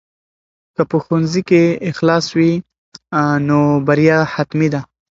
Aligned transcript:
که 0.75 0.81
په 0.89 0.97
ښوونځي 1.03 1.41
کې 1.49 1.63
اخلاص 1.89 2.25
وي 2.37 2.51
نو 3.47 3.59
بریا 3.87 4.17
حتمي 4.33 4.67
ده. 4.73 4.81